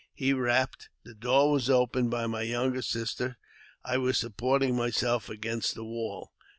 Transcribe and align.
He 0.15 0.33
rapped; 0.33 0.89
the 1.03 1.13
door 1.13 1.51
was 1.51 1.69
opened 1.69 2.09
by 2.09 2.25
my 2.25 2.41
younger 2.41 2.81
sister; 2.81 3.37
I 3.85 3.99
was 3.99 4.17
supporting 4.17 4.75
myself 4.75 5.29
against 5.29 5.75
the 5.75 5.85
wall. 5.85 6.31